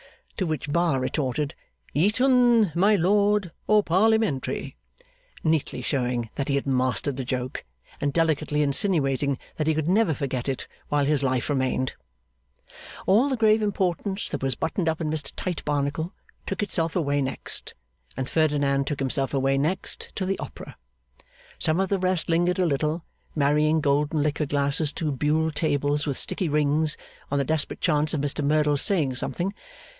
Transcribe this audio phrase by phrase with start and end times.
[0.37, 1.53] To which Bar retorted,
[1.93, 4.75] 'Eton, my lord, or Parliamentary?'
[5.43, 7.63] neatly showing that he had mastered the joke,
[8.01, 11.93] and delicately insinuating that he could never forget it while his life remained.
[13.05, 16.11] All the grave importance that was buttoned up in Mr Tite Barnacle,
[16.47, 17.75] took itself away next;
[18.17, 20.75] and Ferdinand took himself away next, to the opera.
[21.59, 23.05] Some of the rest lingered a little,
[23.35, 26.97] marrying golden liqueur glasses to Buhl tables with sticky rings;
[27.29, 29.53] on the desperate chance of Mr Merdle's saying something.